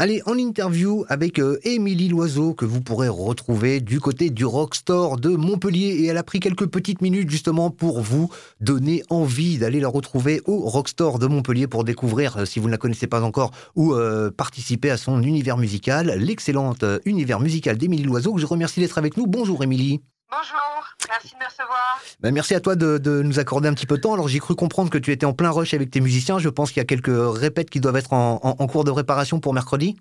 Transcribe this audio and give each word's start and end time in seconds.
Allez, 0.00 0.22
en 0.26 0.38
interview 0.38 1.04
avec 1.08 1.40
euh, 1.40 1.58
Émilie 1.64 2.06
Loiseau, 2.06 2.54
que 2.54 2.64
vous 2.64 2.80
pourrez 2.80 3.08
retrouver 3.08 3.80
du 3.80 3.98
côté 3.98 4.30
du 4.30 4.44
Rockstore 4.44 5.16
de 5.16 5.30
Montpellier. 5.30 5.88
Et 5.88 6.06
elle 6.06 6.18
a 6.18 6.22
pris 6.22 6.38
quelques 6.38 6.68
petites 6.68 7.02
minutes 7.02 7.28
justement 7.28 7.72
pour 7.72 8.00
vous 8.00 8.30
donner 8.60 9.02
envie 9.10 9.58
d'aller 9.58 9.80
la 9.80 9.88
retrouver 9.88 10.40
au 10.44 10.60
Rockstore 10.60 11.18
de 11.18 11.26
Montpellier 11.26 11.66
pour 11.66 11.82
découvrir, 11.82 12.36
euh, 12.36 12.44
si 12.44 12.60
vous 12.60 12.66
ne 12.66 12.70
la 12.70 12.78
connaissez 12.78 13.08
pas 13.08 13.22
encore, 13.22 13.50
ou 13.74 13.92
euh, 13.92 14.30
participer 14.30 14.90
à 14.90 14.96
son 14.96 15.20
univers 15.20 15.56
musical, 15.56 16.14
l'excellente 16.16 16.84
univers 17.04 17.40
musical 17.40 17.76
d'Émilie 17.76 18.04
Loiseau, 18.04 18.34
que 18.34 18.40
je 18.40 18.46
remercie 18.46 18.78
d'être 18.78 18.98
avec 18.98 19.16
nous. 19.16 19.26
Bonjour 19.26 19.64
Émilie. 19.64 20.00
Bonjour, 20.30 20.84
merci 21.08 21.34
de 21.34 21.38
me 21.38 21.44
recevoir. 21.46 22.00
Ben, 22.20 22.34
merci 22.34 22.54
à 22.54 22.60
toi 22.60 22.76
de, 22.76 23.22
nous 23.22 23.38
accorder 23.38 23.68
un 23.68 23.74
petit 23.74 23.86
peu 23.86 23.96
de 23.96 24.02
temps. 24.02 24.12
Alors 24.12 24.28
j'ai 24.28 24.40
cru 24.40 24.54
comprendre 24.54 24.90
que 24.90 24.98
tu 24.98 25.10
étais 25.10 25.24
en 25.24 25.32
plein 25.32 25.50
rush 25.50 25.72
avec 25.72 25.90
tes 25.90 26.00
musiciens. 26.00 26.38
Je 26.38 26.50
pense 26.50 26.68
qu'il 26.68 26.78
y 26.78 26.80
a 26.80 26.84
quelques 26.84 27.08
répètes 27.08 27.70
qui 27.70 27.80
doivent 27.80 27.96
être 27.96 28.12
en, 28.12 28.66
cours 28.66 28.84
de 28.84 28.90
réparation 28.90 29.40
pour 29.40 29.54
mercredi. 29.54 29.96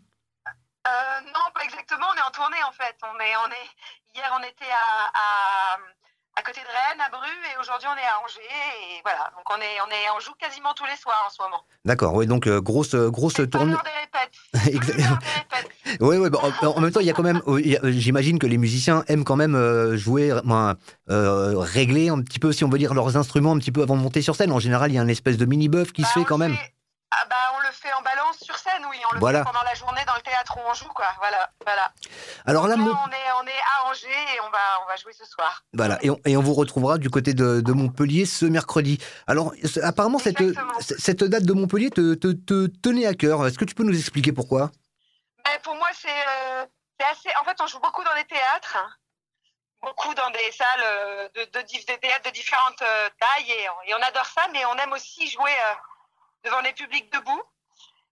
Euh, 0.46 0.92
non, 1.28 1.48
pas 1.56 1.64
exactement. 1.64 2.08
On 2.14 2.18
est 2.18 2.28
en 2.28 2.32
tournée 2.32 2.64
en 2.68 2.74
fait. 2.74 2.96
On 3.04 3.20
est, 3.20 3.36
on 3.46 3.52
est... 3.52 4.16
Hier 4.16 4.34
on 4.38 4.44
était 4.44 4.72
à 4.72 5.78
à 6.38 6.44
côté 6.44 6.62
de 6.62 6.68
Rennes, 6.68 7.02
à 7.02 7.10
Bru, 7.10 7.26
et 7.26 7.60
aujourd'hui 7.60 7.88
on 7.92 7.98
est 7.98 8.06
à 8.06 8.22
Angers, 8.24 8.42
et 8.94 9.02
voilà. 9.02 9.32
Donc 9.36 9.44
on 9.50 9.60
est, 9.60 9.82
on 9.82 9.90
est, 9.90 10.10
on 10.16 10.20
joue 10.20 10.34
quasiment 10.34 10.74
tous 10.76 10.86
les 10.86 10.96
soirs 10.96 11.24
en 11.26 11.30
ce 11.32 11.42
moment. 11.42 11.64
D'accord, 11.84 12.14
oui, 12.14 12.28
donc 12.28 12.46
euh, 12.46 12.62
grosse, 12.62 12.94
grosse 12.94 13.42
tournée. 13.52 13.76
Exactement. 14.68 15.18
Oui, 16.02 16.18
oui, 16.18 16.30
en, 16.64 16.82
même 16.82 16.92
temps, 16.92 17.00
il 17.00 17.06
y 17.06 17.10
a 17.10 17.14
quand 17.14 17.24
même, 17.24 17.42
euh, 17.48 17.80
j'imagine 17.92 18.40
que 18.40 18.48
les 18.48 18.58
musiciens 18.58 19.04
aiment 19.08 19.24
quand 19.24 19.36
même 19.36 19.96
jouer, 19.96 20.34
régler 21.08 22.10
un 22.10 22.22
petit 22.22 22.40
peu, 22.40 22.52
si 22.52 22.64
on 22.64 22.70
veut 22.70 22.80
dire, 22.80 22.94
leurs 22.94 23.18
instruments 23.18 23.54
un 23.54 23.60
petit 23.60 23.72
peu 23.72 23.82
avant 23.82 23.98
de 23.98 24.02
monter 24.02 24.22
sur 24.22 24.36
scène. 24.36 24.52
En 24.52 24.60
général, 24.60 24.92
il 24.92 24.96
y 24.96 25.00
a 25.00 25.04
une 25.04 25.10
espèce 25.10 25.38
de 25.38 25.46
mini 25.46 25.70
buff 25.70 25.92
qui 25.92 26.04
se 26.04 26.08
bah, 26.08 26.14
fait 26.16 26.26
quand 26.26 26.38
même. 26.38 26.56
Ah 27.10 27.26
bah, 27.30 27.36
on 27.56 27.60
le 27.60 27.72
fait 27.72 27.92
en 27.98 28.02
balance 28.02 28.38
sur 28.42 28.58
scène, 28.58 28.84
oui. 28.90 28.98
On 29.10 29.16
le 29.16 29.20
fait 29.20 29.44
pendant 29.44 29.64
la 29.64 29.74
journée 29.76 30.02
dans 30.06 30.16
le 30.16 30.22
théâtre 30.22 30.58
où 30.58 30.60
on 30.70 30.74
joue, 30.74 30.92
quoi. 30.94 31.06
Voilà, 31.20 31.50
voilà. 31.66 31.94
Alors 32.46 32.68
là, 32.68 32.76
on, 32.78 32.86
est, 32.86 32.90
on 32.90 33.48
est 33.48 33.62
à 33.64 33.90
Angers 33.90 34.08
et 34.08 34.42
on 34.46 34.52
va, 34.52 34.58
on 34.84 34.88
va 34.90 34.96
jouer 34.98 35.14
ce 35.14 35.26
soir. 35.26 35.64
Voilà, 35.74 35.98
et 36.02 36.10
on, 36.10 36.20
et 36.26 36.36
on 36.36 36.42
vous 36.42 36.54
retrouvera 36.54 36.98
du 36.98 37.10
côté 37.10 37.34
de, 37.34 37.62
de, 37.62 37.72
Montpellier 37.72 38.26
ce 38.26 38.46
mercredi. 38.46 38.98
Alors, 39.26 39.54
apparemment, 39.84 40.20
cette, 40.20 40.44
cette 40.82 41.24
date 41.24 41.44
de 41.44 41.54
Montpellier 41.54 41.92
te, 41.92 42.14
te, 42.14 42.34
te 42.34 42.68
tenait 42.68 43.06
à 43.06 43.14
cœur. 43.14 43.48
Est-ce 43.48 43.58
que 43.58 43.66
tu 43.66 43.74
peux 43.74 43.84
nous 43.84 43.98
expliquer 43.98 44.34
pourquoi? 44.34 44.72
Pour 45.68 45.76
moi, 45.76 45.90
euh, 45.90 46.66
c'est 46.98 47.06
assez. 47.06 47.36
En 47.42 47.44
fait, 47.44 47.60
on 47.60 47.68
joue 47.68 47.82
beaucoup 47.82 48.02
dans 48.06 48.14
les 48.14 48.24
théâtres. 48.24 48.78
Hein. 48.78 48.90
beaucoup 49.82 50.14
dans 50.14 50.30
des 50.30 50.52
salles 50.54 50.82
euh, 50.82 51.30
de, 51.36 51.44
de, 51.44 51.60
de, 51.60 52.30
différentes 52.30 52.82
euh, 52.82 53.10
tailles 53.20 53.52
et, 53.52 53.94
on 53.94 54.02
adore 54.02 54.26
ça, 54.28 54.48
mais 54.54 54.64
on 54.64 54.78
aime 54.78 54.94
aussi 54.94 55.28
jouer 55.28 55.54
devant 56.46 56.62
les 56.62 56.72
publics 56.72 57.12
debout. 57.12 57.44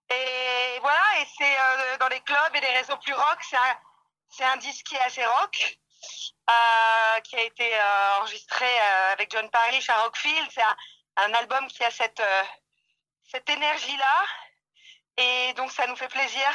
Et 0.09 0.79
voilà, 0.81 1.21
et 1.21 1.25
c'est 1.37 1.97
dans 1.97 2.09
les 2.09 2.19
clubs 2.19 2.55
et 2.55 2.59
les 2.59 2.77
réseaux 2.77 2.97
plus 2.97 3.13
rock, 3.13 3.39
c'est 3.49 4.43
un, 4.43 4.51
un 4.51 4.57
disque 4.57 4.85
qui 4.87 4.95
est 4.95 5.07
assez 5.07 5.25
rock, 5.25 5.79
qui 7.23 7.35
a 7.37 7.41
été 7.41 7.71
enregistré 8.19 8.79
avec 9.13 9.31
John 9.31 9.49
Parrish 9.49 9.89
à 9.89 10.03
Rockfield. 10.03 10.51
C'est 10.51 10.61
un, 10.61 10.75
un, 11.15 11.33
album 11.35 11.65
qui 11.69 11.85
a 11.85 11.91
cette, 11.91 12.21
cette 13.31 13.49
énergie-là. 13.49 14.25
Et 15.15 15.53
donc, 15.53 15.71
ça 15.71 15.87
nous 15.87 15.95
fait 15.95 16.09
plaisir 16.09 16.51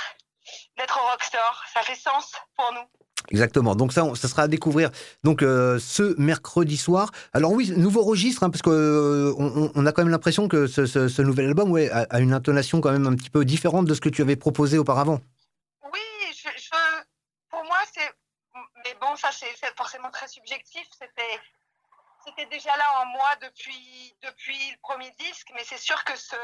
d'être 0.77 0.99
au 1.03 1.11
Rockstore. 1.11 1.65
Ça 1.73 1.83
fait 1.83 1.95
sens 1.95 2.33
pour 2.57 2.73
nous. 2.73 2.87
Exactement. 3.29 3.77
Donc 3.77 3.93
ça, 3.93 4.05
ça 4.15 4.29
sera 4.29 4.43
à 4.43 4.49
découvrir. 4.49 4.91
Donc 5.25 5.43
euh, 5.43 5.79
ce 5.79 6.19
mercredi 6.21 6.77
soir. 6.77 7.11
Alors 7.33 7.53
oui, 7.53 7.71
nouveau 7.77 8.03
registre, 8.03 8.43
hein, 8.43 8.51
parce 8.51 8.63
qu'on 8.63 8.73
euh, 8.73 9.35
on, 9.75 9.87
a 9.87 9.93
quand 9.93 10.03
même 10.03 10.11
l'impression 10.11 10.49
que 10.49 10.67
ce, 10.67 11.23
nouvel 11.23 11.47
album, 11.47 11.71
ouais, 11.71 11.91
a, 11.91 12.21
une 12.21 12.33
intonation 12.33 12.81
quand 12.81 12.93
même 12.93 13.07
un 13.07 13.17
petit 13.17 13.31
peu 13.31 13.45
différente 13.45 13.87
de 13.87 13.95
ce 13.95 14.01
que 14.01 14.09
tu 14.09 14.23
avais 14.23 14.37
proposé 14.37 14.79
auparavant. 14.79 15.21
Oui, 15.93 16.01
je, 16.33 16.49
pour 17.51 17.65
moi, 17.65 17.79
c'est. 17.93 18.11
Mais 18.85 18.97
bon, 19.01 19.15
ça 19.17 19.29
c'est 19.33 19.77
forcément 19.77 20.11
très 20.11 20.29
subjectif. 20.29 20.87
C'était. 20.99 21.41
C'était 22.27 22.47
déjà 22.51 22.77
là 22.77 22.85
en 23.01 23.07
moi 23.07 23.31
depuis, 23.41 24.15
depuis 24.23 24.73
le 24.73 24.77
premier 24.83 25.11
disque, 25.19 25.49
mais 25.55 25.63
c'est 25.65 25.79
sûr 25.79 26.05
que 26.05 26.15
ce, 26.19 26.37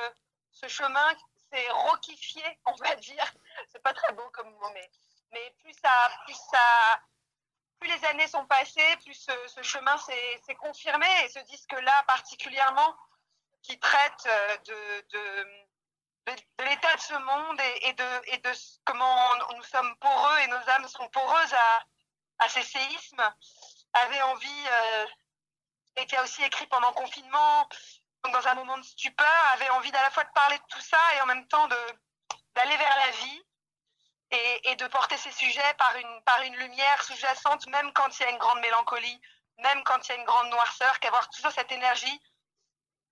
ce 0.50 0.66
chemin 0.68 1.12
s'est 1.52 1.70
roquifié, 1.70 2.42
on 2.64 2.74
va 2.82 2.96
dire. 2.96 3.34
C'est 3.68 3.82
pas 3.82 3.94
très 3.94 4.12
beau 4.12 4.28
comme 4.32 4.50
mot, 4.50 4.70
mais 4.74 4.90
mais 5.32 5.54
plus 5.62 5.74
ça, 5.74 6.10
plus 6.24 6.38
ça, 6.50 7.00
plus 7.78 7.88
les 7.88 8.04
années 8.06 8.26
sont 8.28 8.46
passées, 8.46 8.96
plus 9.04 9.14
ce, 9.14 9.62
chemin 9.62 9.96
s'est 9.98 10.54
confirmé. 10.56 11.06
Et 11.24 11.28
ce 11.28 11.40
disque-là, 11.40 12.04
particulièrement, 12.06 12.96
qui 13.62 13.78
traite 13.78 14.26
euh, 14.26 14.56
de, 14.58 15.06
de, 15.10 16.32
de, 16.32 16.64
l'état 16.64 16.94
de 16.94 17.00
ce 17.00 17.14
monde 17.14 17.60
et, 17.82 17.92
de, 17.92 18.32
et 18.32 18.38
de 18.38 18.50
comment 18.84 19.28
nous 19.56 19.62
sommes 19.64 19.96
poreux 19.98 20.38
et 20.40 20.46
nos 20.46 20.70
âmes 20.70 20.88
sont 20.88 21.08
poreuses 21.08 21.54
à, 21.54 21.84
à 22.38 22.48
ces 22.48 22.62
séismes, 22.62 23.34
avait 23.92 24.22
envie, 24.22 24.64
euh, 24.68 25.06
était 25.96 26.18
aussi 26.20 26.42
écrit 26.44 26.66
pendant 26.68 26.92
confinement, 26.92 27.68
dans 28.32 28.46
un 28.46 28.54
moment 28.54 28.78
de 28.78 28.84
stupeur, 28.84 29.44
avait 29.52 29.70
envie 29.70 29.90
à 29.90 30.02
la 30.02 30.10
fois 30.10 30.24
de 30.24 30.32
parler 30.32 30.58
de 30.58 30.64
tout 30.68 30.80
ça 30.80 30.98
et 31.16 31.20
en 31.20 31.26
même 31.26 31.46
temps 31.48 31.68
d'aller 32.56 32.76
vers 32.76 32.96
la 32.96 33.10
vie 33.10 33.42
et, 34.64 34.76
de 34.76 34.86
porter 34.88 35.16
ces 35.18 35.30
sujets 35.30 35.74
par 35.78 35.94
une, 35.96 36.22
par 36.24 36.42
une 36.42 36.56
lumière 36.56 37.02
sous-jacente, 37.04 37.66
même 37.68 37.92
quand 37.92 38.18
il 38.18 38.22
y 38.22 38.26
a 38.26 38.30
une 38.30 38.38
grande 38.38 38.60
mélancolie, 38.60 39.20
même 39.58 39.82
quand 39.84 40.06
il 40.06 40.12
y 40.12 40.14
a 40.14 40.18
une 40.18 40.24
grande 40.24 40.50
noirceur, 40.50 40.98
qu'avoir 40.98 41.28
toujours 41.30 41.52
cette 41.52 41.70
énergie, 41.70 42.20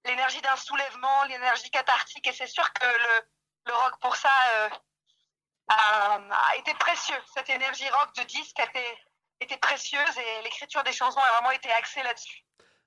l'énergie 0.04 0.40
d'un 0.42 0.56
soulèvement, 0.56 1.24
l'énergie 1.24 1.70
cathartique. 1.70 2.26
Et 2.26 2.32
c'est 2.32 2.48
sûr 2.48 2.70
que 2.72 2.86
le, 2.86 3.28
le 3.66 3.74
rock, 3.74 4.00
pour 4.00 4.16
ça, 4.16 4.32
euh, 4.54 4.70
a, 5.68 6.20
a, 6.50 6.56
été 6.56 6.74
précieux. 6.74 7.22
Cette 7.32 7.48
énergie 7.50 7.88
rock 7.90 8.14
de 8.16 8.22
disque 8.24 8.58
a 8.58 8.64
été, 8.64 8.98
été 9.40 9.56
précieuse 9.58 10.18
et 10.18 10.42
l'écriture 10.42 10.82
des 10.82 10.92
chansons 10.92 11.20
a 11.20 11.30
vraiment 11.32 11.52
été 11.52 11.70
axée 11.70 12.02
là-dessus. 12.02 12.44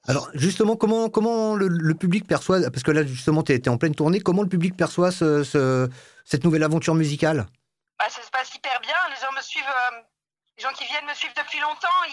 Alors 0.08 0.30
justement, 0.34 0.76
comment, 0.76 1.10
comment 1.10 1.56
le, 1.56 1.94
public 1.94 2.26
perçoit, 2.28 2.62
parce 2.72 2.84
que 2.84 2.92
là 2.92 3.06
justement 3.06 3.44
tu 3.44 3.52
étais 3.52 3.70
en 3.70 3.78
pleine 3.78 3.96
tournée, 3.96 4.20
comment 4.22 4.42
le 4.42 4.50
public 4.50 4.76
perçoit 4.78 5.12
ce, 5.12 5.44
ce, 5.44 5.90
cette 6.24 6.44
nouvelle 6.44 6.64
aventure 6.64 6.96
musicale? 6.96 7.46
Bah, 8.00 8.10
ça 8.10 8.22
se 8.22 8.30
passe 8.30 8.54
hyper 8.56 8.80
bien. 8.82 8.96
Les 9.10 9.16
gens 9.16 9.32
me 9.34 9.42
suivent, 9.42 9.64
euh, 9.68 10.02
les 10.58 10.64
gens 10.64 10.72
qui 10.74 10.86
viennent 10.86 11.06
me 11.06 11.14
suivre 11.14 11.34
depuis 11.36 11.60
longtemps, 11.60 12.04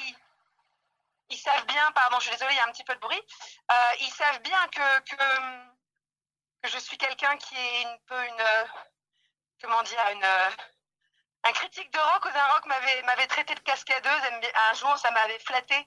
ils, 1.31 1.37
savent 1.37 1.67
bien, 1.67 1.91
pardon, 1.95 2.17
je 2.21 2.29
suis 2.29 2.33
désolée, 2.33 2.53
il 2.55 2.57
y 2.57 2.61
a 2.61 2.69
un 2.69 2.73
petit 2.73 2.85
peu 2.85 2.95
de 2.95 3.01
bruit, 3.01 3.21
euh, 3.71 3.75
ils 4.01 4.13
savent 4.13 4.41
bien 4.43 4.59
que, 4.73 6.69
je 6.69 6.79
suis 6.79 6.97
quelqu'un 6.97 7.37
qui 7.37 7.55
est 7.55 7.87
un 7.87 7.97
peu 8.07 8.25
une, 8.25 8.45
comment 9.61 9.83
dire, 9.83 10.01
une, 10.13 10.27
un 11.45 11.53
critique 11.53 11.93
de 11.93 11.99
rock. 11.99 12.27
Un 12.35 12.47
rock 12.55 12.67
m'avait, 12.67 13.03
m'avait 13.03 13.27
traité 13.27 13.55
de 13.55 13.61
cascadeuse. 13.61 14.23
Un 14.71 14.75
jour, 14.75 14.97
ça 14.99 15.11
m'avait 15.11 15.39
flatté. 15.39 15.87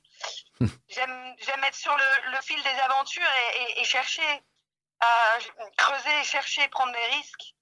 j'aime, 0.89 1.35
j'aime 1.39 1.63
être 1.63 1.75
sur 1.75 1.95
le, 1.95 2.31
le, 2.31 2.41
fil 2.41 2.61
des 2.61 2.79
aventures 2.81 3.23
et, 3.23 3.61
et, 3.61 3.81
et 3.81 3.83
chercher, 3.83 4.43
euh, 5.03 5.65
creuser, 5.77 6.23
chercher, 6.23 6.67
prendre 6.69 6.93
des 6.93 7.15
risques 7.17 7.53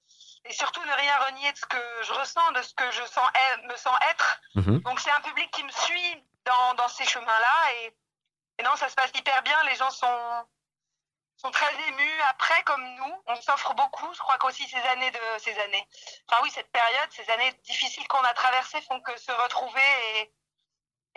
et 0.45 0.53
surtout 0.53 0.83
ne 0.83 0.93
rien 0.93 1.17
renier 1.25 1.51
de 1.51 1.57
ce 1.57 1.65
que 1.65 1.77
je 2.03 2.13
ressens, 2.13 2.51
de 2.51 2.61
ce 2.61 2.73
que 2.75 2.89
je 2.91 3.03
sens, 3.05 3.27
me 3.63 3.75
sens 3.75 3.97
être. 4.11 4.39
Mhm. 4.55 4.79
Donc 4.81 4.99
c'est 4.99 5.11
un 5.11 5.21
public 5.21 5.49
qui 5.51 5.63
me 5.63 5.71
suit 5.71 6.23
dans, 6.45 6.73
dans 6.75 6.87
ces 6.87 7.05
chemins-là 7.05 7.73
et, 7.81 7.95
et, 8.59 8.63
non, 8.63 8.75
ça 8.75 8.87
se 8.89 8.95
passe 8.95 9.11
hyper 9.15 9.41
bien. 9.43 9.57
Les 9.63 9.75
gens 9.75 9.89
sont, 9.89 10.47
sont 11.37 11.51
très 11.51 11.73
émus. 11.87 12.21
Après, 12.29 12.63
comme 12.63 12.83
nous, 12.95 13.23
on 13.27 13.35
s'offre 13.35 13.73
beaucoup. 13.73 14.13
Je 14.13 14.19
crois 14.19 14.37
qu'aussi 14.37 14.67
ces 14.67 14.81
années 14.89 15.11
de 15.11 15.19
ces 15.39 15.57
années, 15.59 15.87
enfin 16.27 16.41
oui, 16.43 16.51
cette 16.51 16.71
période, 16.71 17.11
ces 17.11 17.29
années 17.31 17.51
difficiles 17.63 18.07
qu'on 18.07 18.23
a 18.23 18.33
traversées 18.33 18.81
font 18.81 19.01
que 19.01 19.17
se 19.17 19.31
retrouver 19.31 19.81
et, 20.15 20.33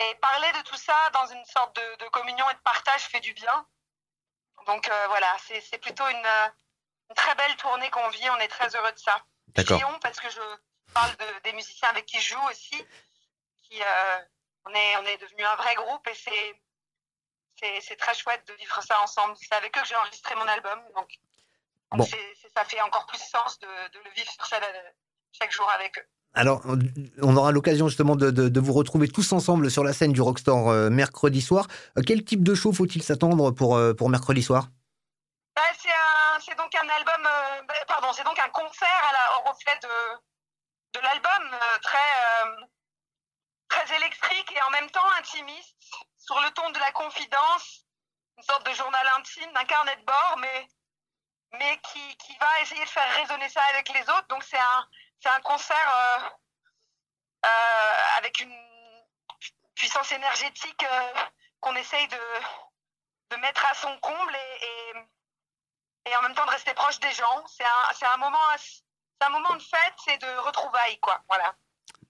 et 0.05 0.15
parler 0.15 0.51
de 0.53 0.61
tout 0.61 0.77
ça 0.77 1.09
dans 1.13 1.27
une 1.27 1.45
sorte 1.45 1.75
de, 1.75 1.95
de 2.03 2.09
communion 2.09 2.49
et 2.49 2.53
de 2.53 2.59
partage 2.59 3.03
fait 3.03 3.21
du 3.21 3.33
bien. 3.33 3.65
Donc 4.65 4.89
euh, 4.89 5.07
voilà, 5.07 5.35
c'est 5.39 5.77
plutôt 5.79 6.07
une 6.07 6.27
une 7.09 7.15
très 7.15 7.35
belle 7.35 7.55
tournée 7.57 7.89
qu'on 7.89 8.07
vit. 8.09 8.29
On 8.29 8.37
est 8.37 8.47
très 8.47 8.75
heureux 8.75 8.91
de 8.91 8.99
ça. 8.99 9.23
D'accord. 9.47 9.99
parce 10.01 10.19
que 10.19 10.29
je 10.29 10.41
parle 10.93 11.15
de, 11.17 11.39
des 11.43 11.53
musiciens 11.53 11.89
avec 11.89 12.05
qui 12.05 12.19
je 12.19 12.35
joue 12.35 12.47
aussi. 12.49 12.85
Qui, 13.63 13.81
euh, 13.81 14.19
on 14.65 14.73
est, 14.73 14.97
on 14.97 15.05
est 15.05 15.17
devenu 15.17 15.43
un 15.43 15.55
vrai 15.55 15.75
groupe 15.75 16.07
et 16.07 16.13
c'est, 16.13 16.61
c'est, 17.59 17.95
très 17.95 18.13
chouette 18.13 18.43
de 18.47 18.53
vivre 18.53 18.81
ça 18.81 19.01
ensemble. 19.01 19.35
C'est 19.39 19.53
avec 19.53 19.77
eux 19.77 19.81
que 19.81 19.87
j'ai 19.87 19.95
enregistré 19.95 20.35
mon 20.35 20.47
album. 20.47 20.79
Donc, 20.95 21.09
bon. 21.91 22.05
ça 22.55 22.65
fait 22.65 22.81
encore 22.81 23.05
plus 23.07 23.19
sens 23.19 23.59
de, 23.59 23.67
de 23.67 23.99
le 24.03 24.11
vivre 24.11 24.31
sur 24.31 24.57
euh, 24.57 24.89
chaque 25.31 25.51
jour 25.51 25.69
avec 25.71 25.97
eux. 25.97 26.05
Alors, 26.35 26.61
on 27.21 27.35
aura 27.35 27.51
l'occasion 27.51 27.87
justement 27.87 28.15
de, 28.15 28.29
de, 28.29 28.49
de, 28.49 28.59
vous 28.59 28.73
retrouver 28.73 29.07
tous 29.07 29.33
ensemble 29.33 29.71
sur 29.71 29.83
la 29.83 29.93
scène 29.93 30.13
du 30.13 30.21
Rockstore 30.21 30.69
euh, 30.69 30.89
mercredi 30.89 31.41
soir. 31.41 31.67
Euh, 31.97 32.01
quel 32.05 32.23
type 32.23 32.43
de 32.43 32.53
show 32.53 32.71
faut-il 32.71 33.01
s'attendre 33.01 33.51
pour, 33.51 33.75
euh, 33.75 33.93
pour 33.93 34.09
mercredi 34.09 34.43
soir? 34.43 34.67
Bah, 35.55 35.63
C'est 36.39 36.55
donc 36.55 36.73
un 36.75 36.87
album, 36.87 37.27
ben, 37.67 37.75
pardon, 37.87 38.13
c'est 38.13 38.23
donc 38.23 38.37
un 38.39 38.49
concert 38.49 39.01
à 39.09 39.11
la, 39.11 39.39
au 39.39 39.51
reflet 39.51 39.77
de, 39.81 40.99
de 40.99 41.03
l'album 41.03 41.59
très, 41.81 41.97
très 43.67 43.95
électrique 43.97 44.53
et 44.55 44.61
en 44.61 44.69
même 44.71 44.89
temps 44.91 45.09
intimiste, 45.19 45.75
sur 46.29 46.39
le 46.41 46.51
ton 46.51 46.69
de 46.69 46.77
la 46.77 46.91
confidence, 46.91 47.87
une 48.37 48.43
sorte 48.43 48.63
de 48.63 48.73
journal 48.73 49.07
intime, 49.17 49.51
d'un 49.51 49.65
carnet 49.65 49.95
de 49.95 50.05
bord, 50.05 50.35
mais, 50.37 50.67
mais 51.53 51.81
qui, 51.91 52.37
va 52.39 52.61
essayer 52.61 52.85
de 52.85 52.89
faire 52.89 53.15
résonner 53.15 53.49
ça 53.49 53.63
avec 53.63 53.89
les 53.89 54.01
autres. 54.01 54.27
Donc 54.27 54.43
c'est 54.43 54.59
un, 54.59 54.87
c'est 55.19 55.29
un 55.29 55.41
concert 55.41 56.39
avec 58.17 58.41
une 58.41 58.55
puissance 59.73 60.11
énergétique 60.11 60.85
qu'on 61.61 61.75
essaye 61.75 62.07
de, 62.09 63.35
mettre 63.37 63.65
à 63.65 63.73
son 63.73 63.97
comble 63.99 64.35
et, 66.05 66.15
en 66.15 66.21
même 66.21 66.35
temps 66.35 66.45
de 66.45 66.51
rester 66.51 66.75
proche 66.75 66.99
des 66.99 67.11
gens. 67.13 67.47
C'est 67.47 67.65
un, 67.65 68.11
un, 68.11 68.17
moment, 68.17 68.45
un 69.21 69.29
moment 69.29 69.55
de 69.55 69.63
fête 69.63 70.07
et 70.09 70.17
de 70.19 70.37
retrouvailles, 70.37 70.99
quoi. 70.99 71.23
Voilà. 71.27 71.55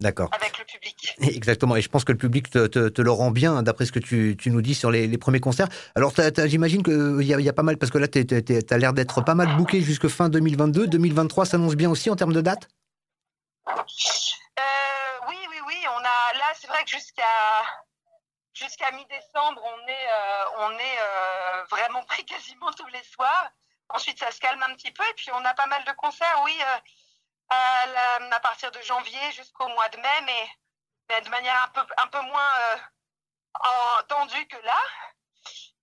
D'accord. 0.01 0.29
Avec 0.31 0.57
le 0.57 0.63
public. 0.63 1.15
Exactement. 1.21 1.75
Et 1.75 1.81
je 1.81 1.89
pense 1.89 2.05
que 2.05 2.13
le 2.13 2.17
public 2.17 2.49
te, 2.49 2.67
te, 2.67 3.01
le 3.01 3.11
rend 3.11 3.31
bien, 3.31 3.61
d'après 3.63 3.85
ce 3.85 3.91
que 3.91 3.99
tu, 3.99 4.37
tu, 4.39 4.49
nous 4.49 4.61
dis 4.61 4.73
sur 4.73 4.91
les, 4.91 5.07
les 5.07 5.17
premiers 5.17 5.41
concerts. 5.41 5.67
Alors, 5.95 6.13
j'imagine 6.45 6.83
qu'il 6.83 7.27
y, 7.27 7.33
a, 7.33 7.39
y 7.39 7.49
a 7.49 7.53
pas 7.53 7.63
mal, 7.63 7.77
parce 7.77 7.91
que 7.91 7.97
là, 7.97 8.07
tu 8.07 8.25
as 8.69 8.77
l'air 8.77 8.93
d'être 8.93 9.21
pas 9.21 9.35
mal 9.35 9.57
booké 9.57 9.81
jusque 9.81 10.07
fin 10.07 10.29
2022. 10.29 10.87
2023 10.87 11.45
s'annonce 11.45 11.75
bien 11.75 11.89
aussi 11.89 12.09
en 12.09 12.15
termes 12.15 12.31
de 12.31 12.39
date? 12.39 12.69
Euh, 13.67 13.73
Oui, 15.27 15.35
oui, 15.49 15.57
oui. 15.67 15.75
On 15.93 15.99
a, 15.99 16.37
là, 16.37 16.53
c'est 16.57 16.67
vrai 16.67 16.81
que 16.85 16.91
jusqu'à 16.91 17.23
jusqu'à 18.53 18.91
mi-décembre, 18.91 19.61
on 19.63 19.87
est, 19.87 20.07
euh, 20.11 20.67
on 20.67 20.71
est 20.71 20.99
euh, 21.01 21.63
vraiment 21.71 22.03
pris 22.07 22.23
quasiment 22.25 22.71
tous 22.71 22.87
les 22.87 23.03
soirs. 23.03 23.51
Ensuite, 23.89 24.19
ça 24.19 24.31
se 24.31 24.39
calme 24.39 24.63
un 24.69 24.73
petit 24.75 24.91
peu. 24.91 25.03
Et 25.03 25.13
puis, 25.17 25.27
on 25.33 25.43
a 25.43 25.53
pas 25.53 25.67
mal 25.67 25.83
de 25.83 25.91
concerts, 25.97 26.41
oui, 26.45 26.55
euh, 26.61 26.79
à, 27.49 28.15
à, 28.31 28.39
partir 28.39 28.71
de 28.71 28.81
janvier 28.81 29.31
jusqu'au 29.31 29.67
mois 29.67 29.89
de 29.89 29.97
mai, 29.97 30.21
mais, 30.25 30.49
mais, 31.09 31.21
de 31.21 31.29
manière 31.29 31.63
un 31.63 31.67
peu, 31.69 31.93
un 32.03 32.07
peu 32.07 32.21
moins 32.21 32.51
en, 33.55 34.03
tendue 34.07 34.47
que 34.47 34.57
là. 34.65 34.79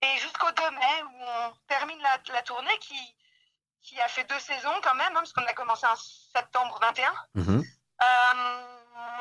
Et 0.03 0.19
jusqu'au 0.19 0.51
2 0.53 0.71
mai, 0.73 1.03
où 1.03 1.23
on 1.23 1.55
termine 1.69 1.99
la, 2.01 2.19
la, 2.33 2.43
tournée 2.43 2.79
qui, 2.79 3.17
qui 3.83 4.01
a 4.01 4.09
fait 4.09 4.25
deux 4.25 4.39
saisons 4.39 4.81
quand 4.83 4.95
même, 4.95 5.17
hein, 5.17 5.21
parce 5.21 5.33
qu'on 5.33 5.47
a 5.47 5.55
commencé 5.55 5.87
en 5.87 5.97
septembre 5.97 6.79
21. 6.81 7.15
Mmh. 7.35 7.63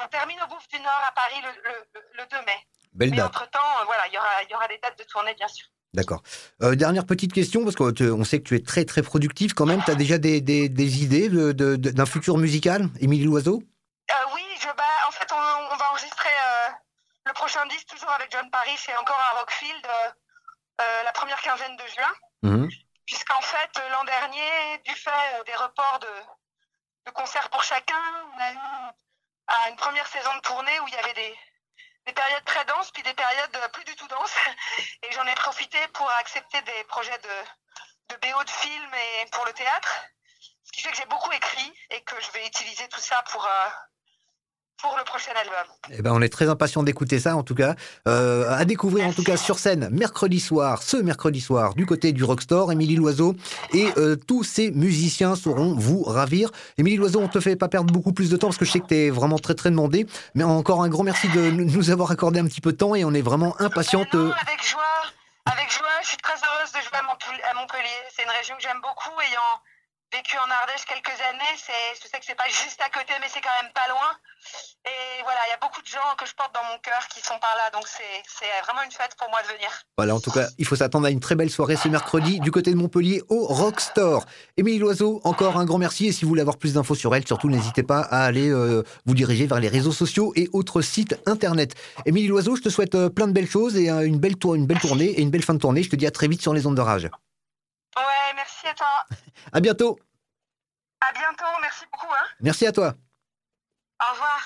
on 0.04 0.08
termine 0.10 0.42
au 0.44 0.48
Bouffe 0.48 0.68
du 0.68 0.80
Nord 0.80 1.02
à 1.08 1.12
Paris 1.14 1.42
le, 1.42 1.62
le, 1.62 2.12
le 2.14 2.26
2 2.28 2.42
mai. 2.42 2.68
Belle 2.96 3.12
Mais 3.12 3.22
entre-temps, 3.22 3.80
euh, 3.82 3.86
voilà, 3.86 4.08
il 4.08 4.14
y 4.14 4.18
aura, 4.18 4.44
y 4.44 4.54
aura 4.56 4.68
des 4.68 4.78
dates 4.78 4.98
de 4.98 5.04
tournée, 5.04 5.34
bien 5.34 5.50
sûr. 5.50 5.68
D'accord. 5.96 6.22
Euh, 6.62 6.76
dernière 6.76 7.06
petite 7.06 7.34
question, 7.34 7.64
parce 7.64 7.76
qu'on 7.76 8.24
sait 8.26 8.40
que 8.40 8.48
tu 8.50 8.56
es 8.56 8.60
très 8.60 8.84
très 8.84 9.02
productif 9.02 9.54
quand 9.54 9.66
même. 9.66 9.82
Tu 9.84 9.92
as 9.92 9.96
déjà 9.96 10.18
des, 10.18 10.42
des, 10.42 10.68
des 10.68 11.04
idées 11.04 11.30
d'un 11.30 11.54
de, 11.54 11.76
de, 11.76 12.06
futur 12.06 12.38
musical, 12.38 12.90
Émilie 13.00 13.24
Loiseau? 13.24 13.64
Euh, 14.12 14.14
Oui, 14.36 14.44
je, 14.60 14.68
bah, 14.76 14.84
en 15.08 15.12
fait, 15.12 15.28
on, 15.32 15.74
on 15.74 15.78
va 15.78 15.92
enregistrer 15.92 16.30
euh, 16.30 16.70
le 17.28 17.34
prochain 17.34 17.66
disque 17.68 17.88
toujours 17.88 18.12
avec 18.12 18.30
John 18.32 18.50
Paris 18.52 18.78
et 18.90 18.98
encore 18.98 19.20
à 19.32 19.40
Rockfield 19.40 19.88
la 21.06 21.12
première 21.14 21.42
quinzaine 21.42 21.78
de 21.78 21.88
juin. 21.96 22.14
Mmh. 22.44 22.68
Puisqu'en 23.06 23.42
fait, 23.42 23.72
l'an 23.92 24.04
dernier, 24.04 24.52
du 24.86 24.94
fait 24.94 25.44
des 25.46 25.56
reports 25.56 26.00
de, 26.02 26.14
de 27.08 27.12
concerts 27.12 27.50
pour 27.50 27.64
chacun, 27.64 27.96
on 28.36 28.42
a 28.42 28.52
eu 28.52 29.70
une 29.72 29.78
première 29.78 30.08
saison 30.08 30.36
de 30.36 30.42
tournée 30.42 30.78
où 30.82 30.88
il 30.90 30.94
y 30.94 30.98
avait 30.98 31.14
des, 31.14 31.34
des 32.06 32.14
périodes 32.14 32.46
très 32.46 32.66
denses, 32.66 32.92
puis 32.92 33.04
des 33.04 33.14
périodes 33.14 33.72
plus 33.74 33.84
du 33.84 33.96
tout 33.96 34.08
denses. 34.08 34.36
Et 35.04 35.12
j'en 35.12 35.26
ai 35.26 35.36
profité 35.36 35.78
pour 35.90 36.10
accepter 36.12 36.62
des 36.62 36.84
projets 36.86 37.18
de, 37.20 38.16
de 38.16 38.16
BO 38.22 38.44
de 38.44 38.50
films 38.50 38.94
et 38.94 39.26
pour 39.32 39.46
le 39.46 39.54
théâtre. 39.54 40.06
Ce 40.64 40.72
qui 40.72 40.82
fait 40.82 40.92
que 40.92 40.98
j'ai 40.98 41.06
beaucoup 41.06 41.32
écrit 41.32 41.74
et 41.92 42.02
que 42.04 42.20
je 42.20 42.32
vais 42.32 42.46
utiliser 42.46 42.88
tout 42.90 43.00
ça 43.00 43.24
pour, 43.32 43.46
euh, 43.46 43.70
pour 44.82 44.96
le 44.98 45.04
prochain 45.04 45.32
album. 45.40 45.66
Eh 45.92 46.02
ben, 46.02 46.12
on 46.14 46.22
est 46.22 46.30
très 46.30 46.50
impatient 46.50 46.84
d'écouter 46.84 47.20
ça, 47.20 47.36
en 47.36 47.44
tout 47.44 47.56
cas. 47.56 47.76
Euh, 48.08 48.50
à 48.50 48.66
découvrir, 48.66 49.08
en 49.08 49.14
tout 49.14 49.24
cas, 49.24 49.38
sur 49.38 49.60
scène, 49.60 49.90
mercredi 49.92 50.40
soir, 50.40 50.84
ce 50.84 50.98
mercredi 50.98 51.42
soir, 51.42 51.74
du 51.76 51.86
côté 51.86 52.12
du 52.12 52.24
Rockstore, 52.24 52.72
Émilie 52.72 52.96
Loiseau. 52.96 53.36
Et 53.74 53.88
euh, 53.98 54.16
tous 54.16 54.44
ces 54.44 54.72
musiciens 54.72 55.36
sauront 55.36 55.76
vous 55.76 56.04
ravir. 56.04 56.52
Émilie 56.78 56.98
Loiseau, 56.98 57.22
on 57.22 57.28
te 57.28 57.40
fait 57.40 57.56
pas 57.56 57.68
perdre 57.68 57.94
beaucoup 57.94 58.14
plus 58.14 58.30
de 58.30 58.38
temps 58.38 58.48
parce 58.48 58.58
que 58.58 58.66
je 58.66 58.72
sais 58.72 58.80
que 58.80 58.88
tu 58.88 58.96
es 58.96 59.10
vraiment 59.10 59.40
très, 59.40 59.56
très 59.56 59.70
demandé. 59.70 60.06
Mais 60.34 60.44
encore 60.44 60.84
un 60.84 60.90
grand 60.90 61.04
merci 61.04 61.30
de 61.30 61.52
nous 61.52 61.90
avoir 61.90 62.12
accordé 62.12 62.40
un 62.40 62.46
petit 62.46 62.62
peu 62.62 62.72
de 62.72 62.78
temps 62.78 62.96
et 62.96 63.06
on 63.06 63.14
est 63.14 63.22
vraiment 63.22 63.60
impatiente. 63.62 64.14
Avec 64.14 64.64
joie. 64.68 64.82
Avec 65.46 65.72
joie, 65.72 65.88
je 66.02 66.08
suis 66.10 66.18
très 66.18 66.34
heureuse 66.34 66.72
de 66.72 66.80
jouer 66.80 66.98
à 66.98 67.54
Montpellier. 67.54 68.02
C'est 68.16 68.24
une 68.24 68.30
région 68.38 68.56
que 68.56 68.64
j'aime 68.64 68.82
beaucoup, 68.82 69.14
ayant 69.22 69.62
vécu 70.12 70.38
en 70.38 70.50
Ardèche 70.50 70.86
quelques 70.86 71.18
années. 71.30 71.54
Je 71.56 72.08
sais 72.08 72.20
que 72.20 72.26
c'est 72.26 72.36
pas 72.36 72.48
juste 72.64 72.82
à 72.82 72.90
côté, 72.90 73.14
mais 73.22 73.28
c'est 73.30 73.42
quand 73.42 73.56
même 73.62 73.72
pas 73.74 73.88
loin. 73.90 74.12
Et 74.86 75.24
voilà, 75.24 75.40
il 75.48 75.52
y 75.52 75.54
a 75.54 75.60
beaucoup 75.60 75.82
de 75.82 75.88
gens 75.88 76.14
que 76.18 76.26
je 76.26 76.34
porte 76.36 76.54
dans 76.54 76.64
mon 76.70 76.78
cœur 76.78 77.08
qui 77.10 77.20
sont 77.20 77.38
par 77.40 77.56
là, 77.58 77.72
donc 77.74 77.88
c'est 77.88 78.46
vraiment 78.64 78.84
une 78.84 78.92
fête 78.92 79.16
pour 79.18 79.30
moi 79.30 79.42
de 79.42 79.48
venir. 79.48 79.70
Voilà, 79.98 80.14
en 80.14 80.20
tout 80.20 80.30
cas, 80.30 80.48
il 80.60 80.66
faut 80.66 80.76
s'attendre 80.76 81.08
à 81.08 81.10
une 81.10 81.20
très 81.20 81.34
belle 81.34 81.50
soirée 81.50 81.76
ce 81.76 81.88
mercredi 81.88 82.40
du 82.40 82.52
côté 82.52 82.72
de 82.72 82.76
Montpellier 82.76 83.24
au 83.30 83.48
Rockstore. 83.48 84.26
Émilie 84.58 84.78
Loiseau, 84.78 85.22
encore 85.24 85.58
un 85.58 85.66
grand 85.66 85.80
merci. 85.80 86.08
Et 86.08 86.12
si 86.12 86.24
vous 86.24 86.30
voulez 86.30 86.42
avoir 86.42 86.58
plus 86.58 86.74
d'infos 86.74 86.94
sur 86.94 87.16
elle, 87.16 87.26
surtout 87.26 87.50
n'hésitez 87.50 87.82
pas 87.82 88.02
à 88.02 88.26
aller 88.26 88.50
euh, 88.50 88.84
vous 89.06 89.16
diriger 89.16 89.48
vers 89.48 89.60
les 89.60 89.68
réseaux 89.68 89.92
sociaux 89.92 90.34
et 90.36 90.48
autres 90.54 90.82
sites 90.82 91.20
internet. 91.26 91.74
Émilie 92.06 92.28
Loiseau, 92.28 92.56
je 92.56 92.62
te 92.62 92.70
souhaite 92.70 92.94
euh, 92.94 93.10
plein 93.10 93.28
de 93.28 93.34
belles 93.34 93.50
choses 93.50 93.76
et 93.78 93.90
euh, 93.90 94.06
une, 94.06 94.20
belle 94.20 94.36
tour, 94.36 94.54
une 94.54 94.68
belle 94.68 94.80
tournée 94.80 95.06
et 95.06 95.22
une 95.22 95.32
belle 95.32 95.44
fin 95.44 95.56
de 95.56 95.60
tournée. 95.60 95.82
Je 95.82 95.90
te 95.90 95.96
dis 95.96 96.06
à 96.06 96.12
très 96.12 96.28
vite 96.28 96.42
sur 96.42 96.54
les 96.54 96.68
ondes 96.68 96.76
de 96.76 96.82
rage. 96.82 97.10
Merci 98.36 98.68
à 98.68 98.74
toi. 98.74 99.06
à 99.54 99.60
bientôt. 99.60 99.98
À 101.02 101.14
bientôt, 101.14 101.60
merci 101.62 101.86
beaucoup. 101.92 102.14
Hein. 102.14 102.28
Merci 102.42 102.66
à 102.68 102.72
toi. 102.72 102.94
Au 104.02 104.12
revoir. 104.14 104.42